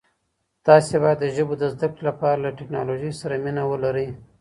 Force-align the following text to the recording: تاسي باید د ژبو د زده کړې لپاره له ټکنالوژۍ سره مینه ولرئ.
تاسي 0.65 0.95
باید 1.03 1.17
د 1.21 1.25
ژبو 1.35 1.53
د 1.57 1.63
زده 1.73 1.87
کړې 1.93 2.03
لپاره 2.09 2.37
له 2.43 2.49
ټکنالوژۍ 2.59 3.11
سره 3.21 3.35
مینه 3.43 3.63
ولرئ. 3.67 4.09